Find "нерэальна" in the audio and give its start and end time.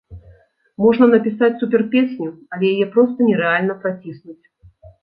3.33-3.73